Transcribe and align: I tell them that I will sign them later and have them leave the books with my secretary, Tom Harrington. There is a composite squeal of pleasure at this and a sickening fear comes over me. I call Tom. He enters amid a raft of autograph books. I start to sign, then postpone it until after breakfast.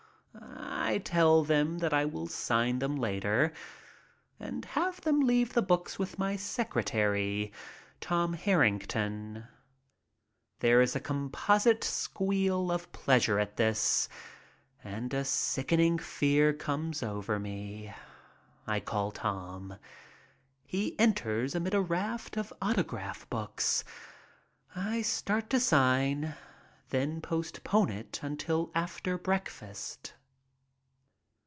I 0.83 0.97
tell 0.97 1.43
them 1.45 1.77
that 1.79 1.93
I 1.93 2.03
will 2.05 2.27
sign 2.27 2.79
them 2.79 2.95
later 2.97 3.53
and 4.41 4.63
have 4.65 4.99
them 5.01 5.21
leave 5.21 5.53
the 5.53 5.61
books 5.61 5.97
with 5.99 6.19
my 6.19 6.35
secretary, 6.37 7.51
Tom 8.01 8.33
Harrington. 8.33 9.47
There 10.59 10.81
is 10.81 10.95
a 10.95 10.99
composite 11.01 11.83
squeal 11.85 12.71
of 12.71 12.91
pleasure 12.91 13.39
at 13.39 13.55
this 13.57 14.09
and 14.83 15.13
a 15.13 15.23
sickening 15.25 15.97
fear 15.97 16.51
comes 16.53 17.01
over 17.03 17.39
me. 17.39 17.93
I 18.67 18.79
call 18.81 19.11
Tom. 19.11 19.77
He 20.65 20.99
enters 20.99 21.55
amid 21.55 21.73
a 21.73 21.81
raft 21.81 22.35
of 22.37 22.51
autograph 22.61 23.29
books. 23.29 23.83
I 24.75 25.01
start 25.03 25.49
to 25.51 25.59
sign, 25.59 26.35
then 26.89 27.21
postpone 27.21 27.89
it 27.91 28.19
until 28.21 28.71
after 28.75 29.17
breakfast. 29.17 30.13